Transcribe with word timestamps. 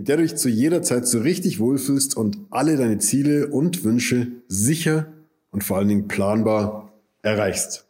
mit 0.00 0.08
der 0.08 0.16
du 0.16 0.22
dich 0.22 0.36
zu 0.36 0.48
jeder 0.48 0.80
Zeit 0.80 1.06
so 1.06 1.20
richtig 1.20 1.60
wohlfühlst 1.60 2.16
und 2.16 2.38
alle 2.48 2.78
deine 2.78 2.96
Ziele 2.96 3.48
und 3.48 3.84
Wünsche 3.84 4.28
sicher 4.48 5.12
und 5.50 5.62
vor 5.62 5.76
allen 5.76 5.88
Dingen 5.88 6.08
planbar 6.08 6.90
erreichst. 7.20 7.84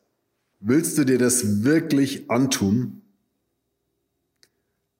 Willst 0.59 0.99
du 0.99 1.05
dir 1.05 1.19
das 1.19 1.63
wirklich 1.63 2.29
antun? 2.29 3.03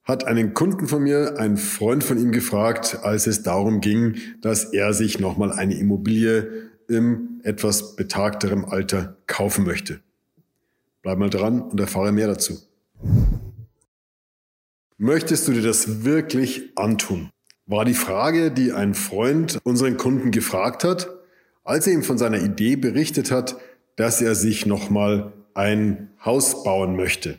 Hat 0.05 0.23
einen 0.23 0.55
Kunden 0.55 0.87
von 0.87 1.03
mir, 1.03 1.37
ein 1.37 1.57
Freund 1.57 2.05
von 2.05 2.17
ihm 2.17 2.31
gefragt, 2.31 3.01
als 3.03 3.27
es 3.27 3.43
darum 3.43 3.81
ging, 3.81 4.15
dass 4.41 4.67
er 4.67 4.93
sich 4.95 5.19
nochmal 5.19 5.51
eine 5.51 5.75
Immobilie 5.75 6.71
im 6.87 7.41
etwas 7.43 7.97
betagterem 7.97 8.65
Alter 8.65 9.17
kaufen 9.27 9.65
möchte. 9.65 9.99
Bleib 11.03 11.19
mal 11.19 11.29
dran 11.29 11.61
und 11.61 11.81
erfahre 11.81 12.13
mehr 12.13 12.29
dazu. 12.29 12.57
Möchtest 15.03 15.49
du 15.49 15.53
dir 15.53 15.63
das 15.63 16.05
wirklich 16.05 16.73
antun? 16.77 17.31
War 17.65 17.87
die 17.87 17.95
Frage, 17.95 18.51
die 18.51 18.73
ein 18.73 18.93
Freund 18.93 19.59
unseren 19.65 19.97
Kunden 19.97 20.31
gefragt 20.31 20.85
hat, 20.85 21.09
als 21.65 21.87
er 21.87 21.95
ihm 21.95 22.03
von 22.03 22.19
seiner 22.19 22.39
Idee 22.43 22.77
berichtet 22.77 23.31
hat, 23.31 23.57
dass 23.97 24.21
er 24.21 24.35
sich 24.35 24.67
nochmal 24.67 25.33
ein 25.55 26.11
Haus 26.23 26.65
bauen 26.65 26.97
möchte. 26.97 27.39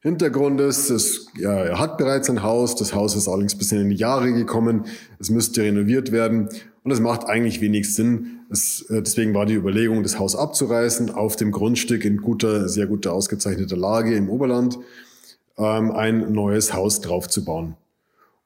Hintergrund 0.00 0.60
ist, 0.60 0.90
es, 0.90 1.28
ja, 1.38 1.52
er 1.52 1.78
hat 1.78 1.98
bereits 1.98 2.28
ein 2.28 2.42
Haus, 2.42 2.74
das 2.74 2.96
Haus 2.96 3.14
ist 3.14 3.28
allerdings 3.28 3.54
bisschen 3.54 3.82
in 3.82 3.90
die 3.90 3.94
Jahre 3.94 4.32
gekommen, 4.32 4.86
es 5.20 5.30
müsste 5.30 5.62
renoviert 5.62 6.10
werden 6.10 6.48
und 6.82 6.90
es 6.90 6.98
macht 6.98 7.26
eigentlich 7.26 7.60
wenig 7.60 7.94
Sinn. 7.94 8.40
Es, 8.50 8.90
äh, 8.90 9.02
deswegen 9.02 9.34
war 9.34 9.46
die 9.46 9.54
Überlegung, 9.54 10.02
das 10.02 10.18
Haus 10.18 10.34
abzureißen, 10.34 11.10
auf 11.10 11.36
dem 11.36 11.52
Grundstück 11.52 12.04
in 12.04 12.16
guter, 12.16 12.68
sehr 12.68 12.88
guter, 12.88 13.12
ausgezeichneter 13.12 13.76
Lage 13.76 14.16
im 14.16 14.28
Oberland 14.28 14.80
ähm, 15.62 15.90
ein 15.92 16.32
neues 16.32 16.74
Haus 16.74 17.00
draufzubauen. 17.00 17.76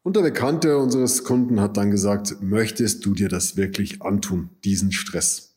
Und 0.03 0.14
der 0.14 0.22
Bekannte 0.22 0.78
unseres 0.78 1.25
Kunden 1.25 1.61
hat 1.61 1.77
dann 1.77 1.91
gesagt, 1.91 2.36
möchtest 2.41 3.05
du 3.05 3.14
dir 3.14 3.28
das 3.28 3.56
wirklich 3.56 4.03
antun, 4.03 4.50
diesen 4.64 4.92
Stress? 4.92 5.56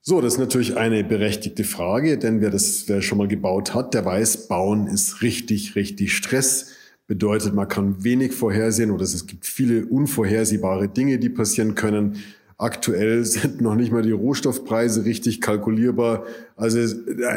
So, 0.00 0.20
das 0.20 0.34
ist 0.34 0.38
natürlich 0.38 0.76
eine 0.76 1.02
berechtigte 1.02 1.64
Frage, 1.64 2.18
denn 2.18 2.40
wer 2.40 2.50
das 2.50 2.88
wer 2.88 3.00
schon 3.00 3.18
mal 3.18 3.26
gebaut 3.26 3.74
hat, 3.74 3.94
der 3.94 4.04
weiß, 4.04 4.48
bauen 4.48 4.86
ist 4.86 5.22
richtig, 5.22 5.76
richtig 5.76 6.14
Stress. 6.14 6.72
Bedeutet, 7.06 7.54
man 7.54 7.68
kann 7.68 8.04
wenig 8.04 8.32
vorhersehen 8.32 8.90
oder 8.90 9.02
es 9.02 9.26
gibt 9.26 9.46
viele 9.46 9.86
unvorhersehbare 9.86 10.88
Dinge, 10.88 11.18
die 11.18 11.30
passieren 11.30 11.74
können. 11.74 12.22
Aktuell 12.56 13.24
sind 13.24 13.60
noch 13.60 13.74
nicht 13.74 13.92
mal 13.92 14.02
die 14.02 14.12
Rohstoffpreise 14.12 15.04
richtig 15.04 15.40
kalkulierbar. 15.40 16.24
Also 16.56 16.78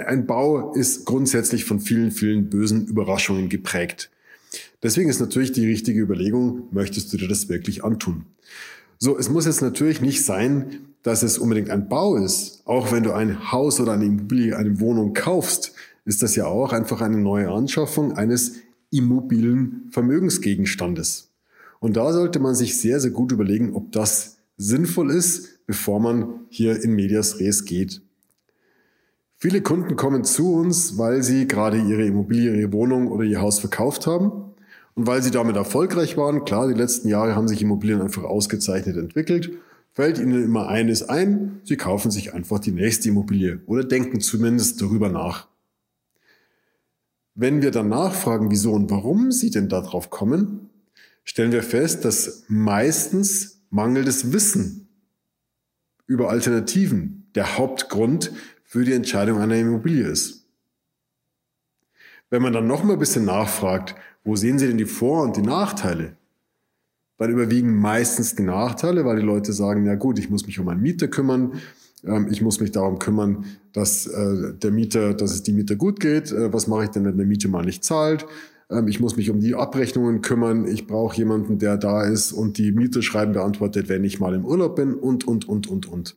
ein 0.05 0.25
Bau 0.25 0.73
ist 0.73 1.05
grundsätzlich 1.05 1.65
von 1.65 1.79
vielen, 1.79 2.11
vielen 2.11 2.49
bösen 2.49 2.87
Überraschungen 2.87 3.49
geprägt. 3.49 4.09
Deswegen 4.83 5.09
ist 5.09 5.19
natürlich 5.19 5.51
die 5.51 5.65
richtige 5.65 5.99
Überlegung, 5.99 6.67
möchtest 6.71 7.11
du 7.11 7.17
dir 7.17 7.27
das 7.27 7.49
wirklich 7.49 7.83
antun? 7.83 8.25
So, 8.99 9.17
es 9.17 9.29
muss 9.29 9.45
jetzt 9.45 9.61
natürlich 9.61 10.01
nicht 10.01 10.23
sein, 10.23 10.79
dass 11.03 11.23
es 11.23 11.37
unbedingt 11.37 11.69
ein 11.69 11.89
Bau 11.89 12.15
ist. 12.15 12.61
Auch 12.65 12.91
wenn 12.91 13.03
du 13.03 13.13
ein 13.13 13.51
Haus 13.51 13.79
oder 13.79 13.93
eine 13.93 14.05
Immobilie, 14.05 14.55
eine 14.55 14.79
Wohnung 14.79 15.13
kaufst, 15.13 15.73
ist 16.05 16.21
das 16.21 16.35
ja 16.35 16.45
auch 16.45 16.73
einfach 16.73 17.01
eine 17.01 17.17
neue 17.17 17.49
Anschaffung 17.49 18.13
eines 18.13 18.53
immobilen 18.91 19.87
Vermögensgegenstandes. 19.91 21.31
Und 21.79 21.97
da 21.97 22.11
sollte 22.13 22.39
man 22.39 22.55
sich 22.55 22.79
sehr, 22.79 22.99
sehr 22.99 23.11
gut 23.11 23.31
überlegen, 23.31 23.73
ob 23.73 23.91
das 23.91 24.36
sinnvoll 24.57 25.11
ist, 25.11 25.65
bevor 25.65 25.99
man 25.99 26.41
hier 26.49 26.83
in 26.83 26.93
Medias 26.93 27.39
Res 27.39 27.65
geht. 27.65 28.01
Viele 29.39 29.61
Kunden 29.61 29.95
kommen 29.95 30.23
zu 30.23 30.53
uns, 30.53 30.97
weil 30.97 31.21
sie 31.21 31.47
gerade 31.47 31.77
ihre 31.77 32.05
Immobilie, 32.05 32.59
ihre 32.59 32.73
Wohnung 32.73 33.07
oder 33.11 33.23
ihr 33.23 33.39
Haus 33.39 33.59
verkauft 33.59 34.07
haben 34.07 34.31
und 34.95 35.05
weil 35.05 35.21
sie 35.21 35.29
damit 35.29 35.55
erfolgreich 35.55 36.17
waren. 36.17 36.43
Klar, 36.43 36.67
die 36.67 36.73
letzten 36.73 37.07
Jahre 37.07 37.35
haben 37.35 37.47
sich 37.47 37.61
Immobilien 37.61 38.01
einfach 38.01 38.23
ausgezeichnet 38.23 38.97
entwickelt. 38.97 39.51
Fällt 39.93 40.17
ihnen 40.17 40.43
immer 40.43 40.67
eines 40.69 41.07
ein, 41.07 41.61
sie 41.63 41.77
kaufen 41.77 42.09
sich 42.09 42.33
einfach 42.33 42.59
die 42.59 42.71
nächste 42.71 43.09
Immobilie 43.09 43.61
oder 43.67 43.83
denken 43.83 44.21
zumindest 44.21 44.81
darüber 44.81 45.09
nach. 45.09 45.47
Wenn 47.35 47.61
wir 47.61 47.69
dann 47.69 47.89
nachfragen, 47.89 48.49
wieso 48.49 48.73
und 48.73 48.89
warum 48.89 49.31
sie 49.31 49.51
denn 49.51 49.69
darauf 49.69 50.09
kommen, 50.09 50.71
stellen 51.23 51.51
wir 51.51 51.61
fest, 51.61 52.05
dass 52.05 52.45
meistens 52.47 53.56
mangelndes 53.69 54.31
Wissen 54.33 54.87
über 56.05 56.29
Alternativen 56.29 57.29
der 57.35 57.57
Hauptgrund 57.57 58.31
für 58.63 58.83
die 58.83 58.93
Entscheidung 58.93 59.39
einer 59.39 59.55
Immobilie 59.55 60.07
ist. 60.07 60.45
Wenn 62.29 62.41
man 62.41 62.53
dann 62.53 62.67
noch 62.67 62.83
mal 62.83 62.93
ein 62.93 62.99
bisschen 62.99 63.25
nachfragt, 63.25 63.95
wo 64.23 64.35
sehen 64.35 64.59
Sie 64.59 64.67
denn 64.67 64.77
die 64.77 64.85
Vor- 64.85 65.23
und 65.23 65.37
die 65.37 65.41
Nachteile? 65.41 66.17
Dann 67.17 67.31
überwiegen 67.31 67.75
meistens 67.75 68.35
die 68.35 68.43
Nachteile, 68.43 69.05
weil 69.05 69.17
die 69.17 69.25
Leute 69.25 69.53
sagen, 69.53 69.85
ja 69.85 69.95
gut, 69.95 70.19
ich 70.19 70.29
muss 70.29 70.45
mich 70.45 70.59
um 70.59 70.67
einen 70.67 70.81
Mieter 70.81 71.07
kümmern, 71.07 71.53
ähm, 72.03 72.27
ich 72.29 72.41
muss 72.41 72.59
mich 72.59 72.71
darum 72.71 72.99
kümmern, 72.99 73.45
dass 73.73 74.05
äh, 74.07 74.53
der 74.53 74.71
Mieter, 74.71 75.13
dass 75.13 75.31
es 75.31 75.43
die 75.43 75.53
Mieter 75.53 75.75
gut 75.75 75.99
geht. 75.99 76.31
Äh, 76.31 76.51
was 76.53 76.67
mache 76.67 76.83
ich 76.83 76.89
denn, 76.89 77.05
wenn 77.05 77.17
der 77.17 77.25
Mieter 77.25 77.49
mal 77.49 77.65
nicht 77.65 77.83
zahlt? 77.83 78.25
Ähm, 78.69 78.87
ich 78.87 78.99
muss 78.99 79.17
mich 79.17 79.29
um 79.29 79.39
die 79.39 79.55
Abrechnungen 79.55 80.21
kümmern, 80.21 80.67
ich 80.67 80.87
brauche 80.87 81.17
jemanden, 81.17 81.59
der 81.59 81.77
da 81.77 82.03
ist 82.03 82.31
und 82.31 82.57
die 82.57 82.71
Miete 82.71 83.01
schreiben 83.01 83.33
beantwortet, 83.33 83.89
wenn 83.89 84.03
ich 84.03 84.19
mal 84.19 84.33
im 84.33 84.45
Urlaub 84.45 84.75
bin 84.75 84.93
und, 84.93 85.27
und, 85.27 85.47
und, 85.47 85.67
und, 85.67 85.87
und. 85.87 86.15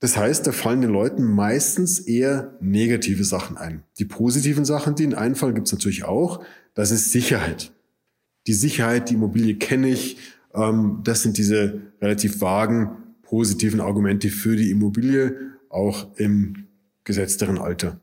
Das 0.00 0.16
heißt, 0.16 0.46
da 0.46 0.52
fallen 0.52 0.80
den 0.80 0.90
Leuten 0.90 1.24
meistens 1.24 1.98
eher 1.98 2.56
negative 2.60 3.24
Sachen 3.24 3.56
ein. 3.56 3.82
Die 3.98 4.04
positiven 4.04 4.64
Sachen, 4.64 4.94
die 4.94 5.02
ihnen 5.02 5.14
einfallen, 5.14 5.54
gibt 5.54 5.66
es 5.66 5.72
natürlich 5.72 6.04
auch. 6.04 6.40
Das 6.74 6.92
ist 6.92 7.10
Sicherheit. 7.10 7.72
Die 8.46 8.52
Sicherheit, 8.52 9.10
die 9.10 9.14
Immobilie 9.14 9.56
kenne 9.56 9.88
ich. 9.88 10.18
Ähm, 10.54 11.00
das 11.02 11.22
sind 11.22 11.36
diese 11.36 11.80
relativ 12.00 12.40
vagen, 12.40 12.90
positiven 13.22 13.80
Argumente 13.80 14.28
für 14.28 14.54
die 14.54 14.70
Immobilie, 14.70 15.36
auch 15.68 16.16
im 16.16 16.68
gesetzteren 17.02 17.58
Alter. 17.58 18.00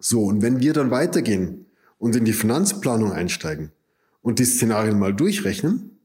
So, 0.00 0.24
und 0.24 0.42
wenn 0.42 0.60
wir 0.60 0.72
dann 0.72 0.90
weitergehen 0.90 1.63
und 2.04 2.14
in 2.14 2.26
die 2.26 2.34
Finanzplanung 2.34 3.12
einsteigen 3.12 3.72
und 4.20 4.38
die 4.38 4.44
Szenarien 4.44 4.98
mal 4.98 5.14
durchrechnen, 5.14 5.98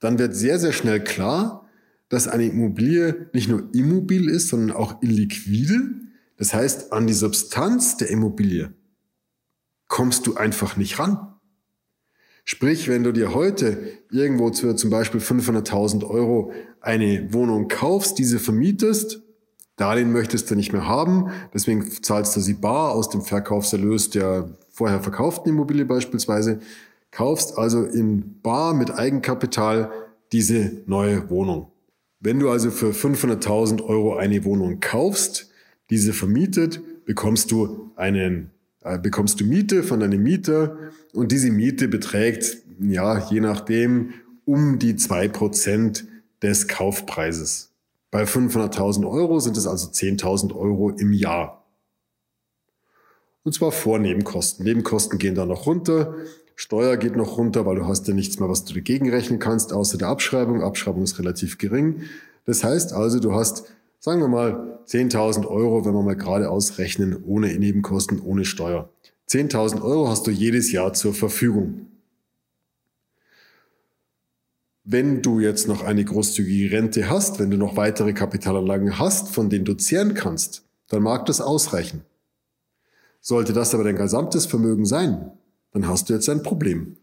dann 0.00 0.18
wird 0.18 0.34
sehr, 0.34 0.58
sehr 0.58 0.72
schnell 0.72 0.98
klar, 0.98 1.68
dass 2.08 2.26
eine 2.26 2.46
Immobilie 2.46 3.30
nicht 3.32 3.48
nur 3.48 3.72
immobil 3.72 4.28
ist, 4.28 4.48
sondern 4.48 4.76
auch 4.76 5.00
illiquide. 5.00 5.92
Das 6.38 6.52
heißt, 6.52 6.92
an 6.92 7.06
die 7.06 7.12
Substanz 7.12 7.96
der 7.98 8.10
Immobilie 8.10 8.74
kommst 9.86 10.26
du 10.26 10.34
einfach 10.34 10.76
nicht 10.76 10.98
ran. 10.98 11.36
Sprich, 12.44 12.88
wenn 12.88 13.04
du 13.04 13.12
dir 13.12 13.32
heute 13.32 13.92
irgendwo 14.10 14.52
für 14.52 14.74
zum 14.74 14.90
Beispiel 14.90 15.20
500.000 15.20 16.04
Euro 16.04 16.52
eine 16.80 17.32
Wohnung 17.32 17.68
kaufst, 17.68 18.18
diese 18.18 18.40
vermietest, 18.40 19.22
Darlehen 19.76 20.10
möchtest 20.10 20.50
du 20.50 20.56
nicht 20.56 20.72
mehr 20.72 20.88
haben, 20.88 21.30
deswegen 21.54 21.88
zahlst 22.02 22.34
du 22.34 22.40
sie 22.40 22.54
bar 22.54 22.90
aus 22.90 23.08
dem 23.08 23.22
Verkaufserlös 23.22 24.10
der 24.10 24.58
vorher 24.72 25.00
verkauften 25.00 25.50
Immobilie 25.50 25.84
beispielsweise, 25.84 26.60
kaufst 27.10 27.56
also 27.58 27.84
in 27.84 28.40
Bar 28.42 28.74
mit 28.74 28.90
Eigenkapital 28.90 29.92
diese 30.32 30.82
neue 30.86 31.30
Wohnung. 31.30 31.68
Wenn 32.20 32.40
du 32.40 32.50
also 32.50 32.70
für 32.70 32.90
500.000 32.90 33.84
Euro 33.84 34.16
eine 34.16 34.44
Wohnung 34.44 34.80
kaufst, 34.80 35.50
diese 35.90 36.12
vermietet, 36.12 36.80
bekommst 37.04 37.50
du 37.50 37.90
einen, 37.96 38.50
äh, 38.82 38.98
bekommst 38.98 39.40
du 39.40 39.44
Miete 39.44 39.82
von 39.82 40.00
deinem 40.00 40.22
Mieter 40.22 40.78
und 41.12 41.32
diese 41.32 41.50
Miete 41.50 41.88
beträgt, 41.88 42.58
ja, 42.80 43.28
je 43.28 43.40
nachdem, 43.40 44.14
um 44.44 44.78
die 44.78 44.96
zwei 44.96 45.28
Prozent 45.28 46.06
des 46.42 46.68
Kaufpreises. 46.68 47.72
Bei 48.10 48.24
500.000 48.24 49.08
Euro 49.08 49.40
sind 49.40 49.56
es 49.56 49.66
also 49.66 49.88
10.000 49.88 50.54
Euro 50.54 50.90
im 50.90 51.12
Jahr. 51.12 51.61
Und 53.44 53.52
zwar 53.52 53.72
vor 53.72 53.98
Nebenkosten. 53.98 54.64
Nebenkosten 54.64 55.18
gehen 55.18 55.34
da 55.34 55.46
noch 55.46 55.66
runter. 55.66 56.14
Steuer 56.54 56.96
geht 56.96 57.16
noch 57.16 57.38
runter, 57.38 57.66
weil 57.66 57.76
du 57.76 57.86
hast 57.86 58.06
ja 58.06 58.14
nichts 58.14 58.38
mehr, 58.38 58.48
was 58.48 58.64
du 58.64 58.74
dagegen 58.74 59.10
rechnen 59.10 59.38
kannst, 59.38 59.72
außer 59.72 59.98
der 59.98 60.08
Abschreibung. 60.08 60.62
Abschreibung 60.62 61.02
ist 61.02 61.18
relativ 61.18 61.58
gering. 61.58 62.02
Das 62.44 62.62
heißt 62.62 62.92
also, 62.92 63.18
du 63.18 63.34
hast, 63.34 63.64
sagen 63.98 64.20
wir 64.20 64.28
mal, 64.28 64.78
10.000 64.86 65.46
Euro, 65.46 65.84
wenn 65.84 65.94
wir 65.94 66.02
mal 66.02 66.16
gerade 66.16 66.50
ausrechnen, 66.50 67.22
ohne 67.24 67.48
Nebenkosten, 67.58 68.20
ohne 68.20 68.44
Steuer. 68.44 68.90
10.000 69.28 69.82
Euro 69.82 70.08
hast 70.08 70.26
du 70.26 70.30
jedes 70.30 70.70
Jahr 70.72 70.92
zur 70.92 71.14
Verfügung. 71.14 71.86
Wenn 74.84 75.22
du 75.22 75.40
jetzt 75.40 75.68
noch 75.68 75.84
eine 75.84 76.04
großzügige 76.04 76.76
Rente 76.76 77.08
hast, 77.08 77.38
wenn 77.38 77.50
du 77.50 77.56
noch 77.56 77.76
weitere 77.76 78.12
Kapitalanlagen 78.12 78.98
hast, 78.98 79.28
von 79.28 79.48
denen 79.48 79.64
du 79.64 79.74
zehren 79.74 80.14
kannst, 80.14 80.64
dann 80.88 81.02
mag 81.02 81.24
das 81.26 81.40
ausreichen. 81.40 82.02
Sollte 83.22 83.52
das 83.52 83.72
aber 83.72 83.84
dein 83.84 83.96
gesamtes 83.96 84.46
Vermögen 84.46 84.84
sein, 84.84 85.30
dann 85.70 85.86
hast 85.86 86.10
du 86.10 86.12
jetzt 86.12 86.28
ein 86.28 86.42
Problem. 86.42 86.96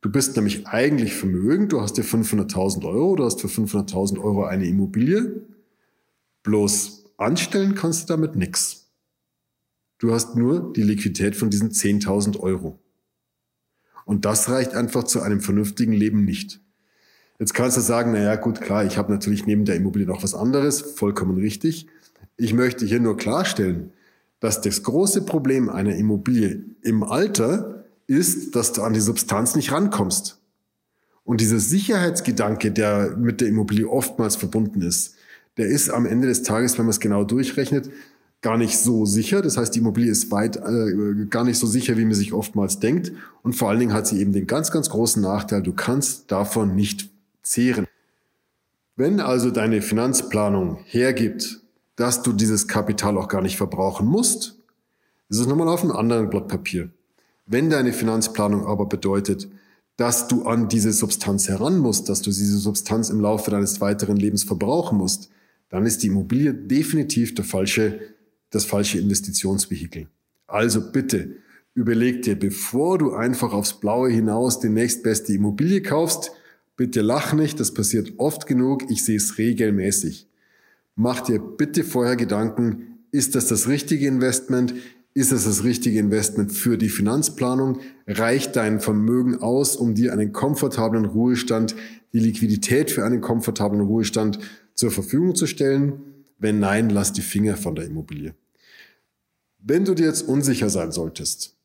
Du 0.00 0.10
bist 0.10 0.34
nämlich 0.34 0.66
eigentlich 0.66 1.14
vermögend, 1.14 1.72
du 1.72 1.82
hast 1.82 1.98
dir 1.98 2.04
500.000 2.04 2.84
Euro, 2.86 3.14
du 3.14 3.24
hast 3.24 3.42
für 3.42 3.48
500.000 3.48 4.18
Euro 4.18 4.44
eine 4.44 4.66
Immobilie, 4.66 5.42
bloß 6.42 7.04
anstellen 7.18 7.74
kannst 7.74 8.08
du 8.08 8.14
damit 8.14 8.36
nichts. 8.36 8.90
Du 9.98 10.12
hast 10.12 10.34
nur 10.34 10.72
die 10.72 10.82
Liquidität 10.82 11.36
von 11.36 11.50
diesen 11.50 11.70
10.000 11.70 12.40
Euro. 12.40 12.78
Und 14.06 14.24
das 14.24 14.48
reicht 14.48 14.74
einfach 14.74 15.04
zu 15.04 15.20
einem 15.20 15.40
vernünftigen 15.40 15.92
Leben 15.92 16.24
nicht. 16.24 16.60
Jetzt 17.38 17.52
kannst 17.52 17.76
du 17.76 17.82
sagen, 17.82 18.12
naja, 18.12 18.36
gut, 18.36 18.62
klar, 18.62 18.86
ich 18.86 18.96
habe 18.96 19.12
natürlich 19.12 19.44
neben 19.44 19.66
der 19.66 19.76
Immobilie 19.76 20.06
noch 20.06 20.22
was 20.22 20.34
anderes, 20.34 20.80
vollkommen 20.80 21.36
richtig. 21.36 21.86
Ich 22.38 22.54
möchte 22.54 22.86
hier 22.86 23.00
nur 23.00 23.18
klarstellen, 23.18 23.92
dass 24.40 24.60
das 24.60 24.82
große 24.82 25.22
Problem 25.22 25.68
einer 25.68 25.94
Immobilie 25.94 26.64
im 26.82 27.02
Alter 27.02 27.84
ist, 28.06 28.54
dass 28.54 28.72
du 28.72 28.82
an 28.82 28.92
die 28.92 29.00
Substanz 29.00 29.56
nicht 29.56 29.72
rankommst. 29.72 30.38
Und 31.24 31.40
dieser 31.40 31.58
Sicherheitsgedanke, 31.58 32.70
der 32.70 33.16
mit 33.16 33.40
der 33.40 33.48
Immobilie 33.48 33.88
oftmals 33.88 34.36
verbunden 34.36 34.82
ist, 34.82 35.16
der 35.56 35.66
ist 35.66 35.90
am 35.90 36.06
Ende 36.06 36.28
des 36.28 36.42
Tages, 36.42 36.78
wenn 36.78 36.84
man 36.84 36.90
es 36.90 37.00
genau 37.00 37.24
durchrechnet, 37.24 37.90
gar 38.42 38.58
nicht 38.58 38.78
so 38.78 39.06
sicher. 39.06 39.42
Das 39.42 39.56
heißt, 39.56 39.74
die 39.74 39.80
Immobilie 39.80 40.10
ist 40.10 40.30
weit 40.30 40.56
äh, 40.56 41.26
gar 41.28 41.42
nicht 41.42 41.58
so 41.58 41.66
sicher, 41.66 41.96
wie 41.96 42.04
man 42.04 42.14
sich 42.14 42.32
oftmals 42.32 42.78
denkt. 42.78 43.12
Und 43.42 43.54
vor 43.54 43.70
allen 43.70 43.80
Dingen 43.80 43.92
hat 43.92 44.06
sie 44.06 44.20
eben 44.20 44.32
den 44.32 44.46
ganz, 44.46 44.70
ganz 44.70 44.90
großen 44.90 45.20
Nachteil, 45.22 45.62
du 45.62 45.72
kannst 45.72 46.30
davon 46.30 46.76
nicht 46.76 47.10
zehren. 47.42 47.86
Wenn 48.94 49.20
also 49.20 49.50
deine 49.50 49.82
Finanzplanung 49.82 50.78
hergibt, 50.84 51.60
dass 51.96 52.22
du 52.22 52.32
dieses 52.32 52.68
Kapital 52.68 53.18
auch 53.18 53.28
gar 53.28 53.42
nicht 53.42 53.56
verbrauchen 53.56 54.06
musst, 54.06 54.58
ist 55.28 55.40
es 55.40 55.46
nochmal 55.46 55.68
auf 55.68 55.82
einem 55.82 55.92
anderen 55.92 56.30
Blatt 56.30 56.48
Papier. 56.48 56.90
Wenn 57.46 57.70
deine 57.70 57.92
Finanzplanung 57.92 58.66
aber 58.66 58.86
bedeutet, 58.86 59.48
dass 59.96 60.28
du 60.28 60.44
an 60.44 60.68
diese 60.68 60.92
Substanz 60.92 61.48
heran 61.48 61.78
musst, 61.78 62.08
dass 62.08 62.20
du 62.20 62.30
diese 62.30 62.58
Substanz 62.58 63.08
im 63.08 63.20
Laufe 63.20 63.50
deines 63.50 63.80
weiteren 63.80 64.16
Lebens 64.16 64.44
verbrauchen 64.44 64.98
musst, 64.98 65.30
dann 65.68 65.86
ist 65.86 66.02
die 66.02 66.08
Immobilie 66.08 66.54
definitiv 66.54 67.34
der 67.34 67.44
falsche 67.44 67.98
das 68.50 68.64
falsche 68.64 68.98
Investitionsvehikel. 68.98 70.08
Also 70.46 70.92
bitte 70.92 71.36
überleg 71.74 72.22
dir, 72.22 72.38
bevor 72.38 72.98
du 72.98 73.12
einfach 73.12 73.52
aufs 73.52 73.74
Blaue 73.74 74.10
hinaus 74.10 74.60
die 74.60 74.68
nächstbeste 74.68 75.32
Immobilie 75.32 75.82
kaufst, 75.82 76.32
bitte 76.76 77.02
lach 77.02 77.32
nicht, 77.32 77.60
das 77.60 77.74
passiert 77.74 78.14
oft 78.18 78.46
genug, 78.46 78.90
ich 78.90 79.04
sehe 79.04 79.16
es 79.16 79.38
regelmäßig. 79.38 80.28
Mach 80.96 81.20
dir 81.20 81.38
bitte 81.38 81.84
vorher 81.84 82.16
Gedanken, 82.16 83.04
ist 83.12 83.34
das 83.34 83.48
das 83.48 83.68
richtige 83.68 84.06
Investment? 84.06 84.74
Ist 85.12 85.30
es 85.30 85.44
das 85.44 85.62
richtige 85.62 85.98
Investment 85.98 86.52
für 86.52 86.78
die 86.78 86.88
Finanzplanung? 86.88 87.80
Reicht 88.06 88.56
dein 88.56 88.80
Vermögen 88.80 89.36
aus, 89.36 89.76
um 89.76 89.94
dir 89.94 90.12
einen 90.12 90.32
komfortablen 90.32 91.04
Ruhestand, 91.04 91.76
die 92.12 92.18
Liquidität 92.18 92.90
für 92.90 93.04
einen 93.04 93.20
komfortablen 93.20 93.82
Ruhestand 93.82 94.38
zur 94.74 94.90
Verfügung 94.90 95.34
zu 95.34 95.46
stellen? 95.46 96.00
Wenn 96.38 96.60
nein, 96.60 96.88
lass 96.88 97.12
die 97.12 97.22
Finger 97.22 97.56
von 97.56 97.74
der 97.74 97.84
Immobilie. 97.84 98.34
Wenn 99.58 99.84
du 99.84 99.94
dir 99.94 100.06
jetzt 100.06 100.26
unsicher 100.26 100.70
sein 100.70 100.92
solltest, 100.92 101.55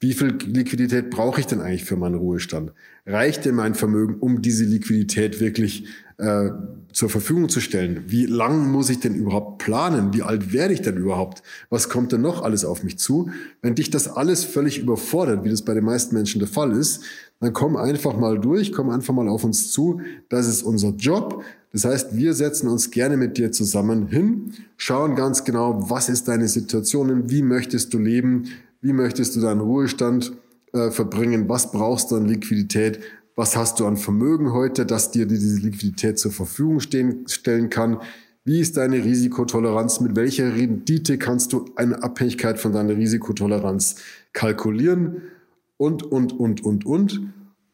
wie 0.00 0.14
viel 0.14 0.38
Liquidität 0.46 1.10
brauche 1.10 1.40
ich 1.40 1.46
denn 1.46 1.60
eigentlich 1.60 1.84
für 1.84 1.96
meinen 1.96 2.14
Ruhestand? 2.14 2.72
Reicht 3.04 3.44
denn 3.44 3.54
mein 3.54 3.74
Vermögen, 3.74 4.16
um 4.18 4.40
diese 4.40 4.64
Liquidität 4.64 5.40
wirklich 5.40 5.84
äh, 6.16 6.48
zur 6.90 7.10
Verfügung 7.10 7.50
zu 7.50 7.60
stellen? 7.60 8.04
Wie 8.06 8.24
lang 8.24 8.72
muss 8.72 8.88
ich 8.88 9.00
denn 9.00 9.14
überhaupt 9.14 9.58
planen? 9.58 10.14
Wie 10.14 10.22
alt 10.22 10.54
werde 10.54 10.72
ich 10.72 10.80
denn 10.80 10.96
überhaupt? 10.96 11.42
Was 11.68 11.90
kommt 11.90 12.12
denn 12.12 12.22
noch 12.22 12.42
alles 12.42 12.64
auf 12.64 12.82
mich 12.82 12.98
zu? 12.98 13.30
Wenn 13.60 13.74
dich 13.74 13.90
das 13.90 14.08
alles 14.08 14.42
völlig 14.42 14.78
überfordert, 14.78 15.44
wie 15.44 15.50
das 15.50 15.62
bei 15.62 15.74
den 15.74 15.84
meisten 15.84 16.14
Menschen 16.14 16.38
der 16.38 16.48
Fall 16.48 16.72
ist, 16.72 17.02
dann 17.40 17.52
komm 17.52 17.76
einfach 17.76 18.16
mal 18.16 18.38
durch, 18.38 18.72
komm 18.72 18.88
einfach 18.88 19.12
mal 19.12 19.28
auf 19.28 19.44
uns 19.44 19.70
zu. 19.70 20.00
Das 20.30 20.46
ist 20.46 20.62
unser 20.62 20.90
Job. 20.90 21.44
Das 21.72 21.84
heißt, 21.84 22.16
wir 22.16 22.32
setzen 22.32 22.68
uns 22.68 22.90
gerne 22.90 23.18
mit 23.18 23.36
dir 23.36 23.52
zusammen 23.52 24.08
hin, 24.08 24.54
schauen 24.76 25.14
ganz 25.14 25.44
genau, 25.44 25.88
was 25.88 26.08
ist 26.08 26.26
deine 26.26 26.48
Situation, 26.48 27.30
wie 27.30 27.42
möchtest 27.42 27.94
du 27.94 27.98
leben, 27.98 28.46
wie 28.80 28.92
möchtest 28.92 29.36
du 29.36 29.40
deinen 29.40 29.60
Ruhestand 29.60 30.32
äh, 30.72 30.90
verbringen, 30.90 31.48
was 31.48 31.72
brauchst 31.72 32.10
du 32.10 32.16
an 32.16 32.26
Liquidität, 32.26 33.00
was 33.36 33.56
hast 33.56 33.80
du 33.80 33.86
an 33.86 33.96
Vermögen 33.96 34.52
heute, 34.52 34.86
dass 34.86 35.10
dir 35.10 35.26
diese 35.26 35.60
Liquidität 35.60 36.18
zur 36.18 36.32
Verfügung 36.32 36.80
stehen, 36.80 37.26
stellen 37.26 37.70
kann, 37.70 37.98
wie 38.44 38.60
ist 38.60 38.78
deine 38.78 39.04
Risikotoleranz, 39.04 40.00
mit 40.00 40.16
welcher 40.16 40.56
Rendite 40.56 41.18
kannst 41.18 41.52
du 41.52 41.66
eine 41.76 42.02
Abhängigkeit 42.02 42.58
von 42.58 42.72
deiner 42.72 42.96
Risikotoleranz 42.96 43.96
kalkulieren? 44.32 45.22
Und, 45.76 46.02
und, 46.02 46.32
und, 46.32 46.64
und, 46.64 46.86
und. 46.86 47.20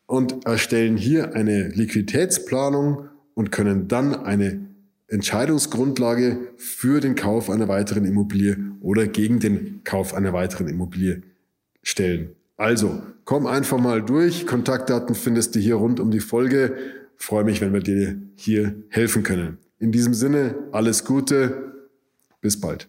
Und 0.06 0.44
erstellen 0.47 0.97
hier 0.97 1.35
eine 1.35 1.69
Liquiditätsplanung 1.69 3.09
und 3.35 3.50
können 3.50 3.88
dann 3.88 4.14
eine 4.14 4.61
Entscheidungsgrundlage 5.08 6.49
für 6.56 7.00
den 7.00 7.14
Kauf 7.14 7.49
einer 7.49 7.69
weiteren 7.69 8.05
Immobilie 8.05 8.56
oder 8.81 9.06
gegen 9.06 9.38
den 9.38 9.82
Kauf 9.85 10.14
einer 10.14 10.32
weiteren 10.32 10.69
Immobilie 10.69 11.23
stellen. 11.82 12.31
Also, 12.56 13.03
komm 13.25 13.47
einfach 13.47 13.79
mal 13.79 14.03
durch. 14.03 14.47
Kontaktdaten 14.47 15.14
findest 15.14 15.55
du 15.55 15.61
hier 15.61 15.76
rund 15.76 16.00
um 16.00 16.11
die 16.11 16.20
Folge. 16.20 16.76
freue 17.17 17.44
mich, 17.44 17.61
wenn 17.61 17.73
wir 17.73 17.81
dir 17.81 18.20
hier 18.35 18.82
helfen 18.88 19.23
können. 19.23 19.58
In 19.79 19.93
diesem 19.93 20.14
Sinne, 20.14 20.55
alles 20.73 21.05
Gute. 21.05 21.73
Bis 22.41 22.61
bald. 22.61 22.88